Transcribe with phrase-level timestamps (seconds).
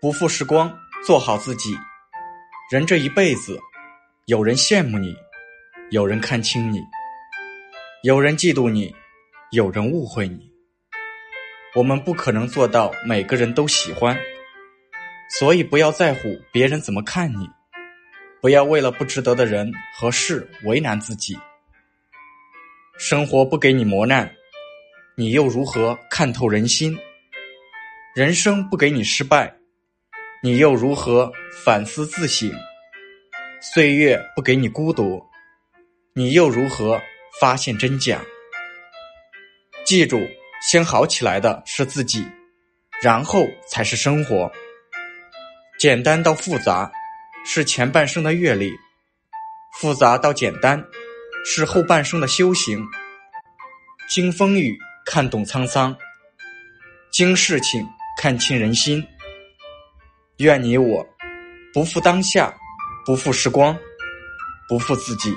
[0.00, 0.74] 不负时光，
[1.04, 1.76] 做好自己。
[2.70, 3.60] 人这一辈子，
[4.24, 5.14] 有人羡慕你，
[5.90, 6.80] 有人看轻你，
[8.02, 8.94] 有人嫉妒你，
[9.50, 10.50] 有人误会你。
[11.74, 14.18] 我们不可能做到每个人都喜欢，
[15.38, 17.46] 所以不要在乎别人怎么看你，
[18.40, 21.38] 不要为了不值得的人和事为难自己。
[22.96, 24.34] 生活不给你磨难，
[25.14, 26.98] 你又如何看透人心？
[28.14, 29.59] 人生不给你失败。
[30.42, 32.50] 你又如何反思自省？
[33.60, 35.22] 岁月不给你孤独，
[36.14, 36.98] 你又如何
[37.38, 38.22] 发现真假？
[39.84, 40.18] 记住，
[40.62, 42.26] 先好起来的是自己，
[43.02, 44.50] 然后才是生活。
[45.78, 46.90] 简单到复杂，
[47.44, 48.70] 是前半生的阅历；
[49.78, 50.82] 复杂到简单，
[51.44, 52.82] 是后半生的修行。
[54.08, 55.94] 经风雨看懂沧桑，
[57.12, 59.06] 经事情看清人心。
[60.40, 61.06] 愿你我
[61.72, 62.54] 不负当下，
[63.04, 63.76] 不负时光，
[64.66, 65.30] 不负自己。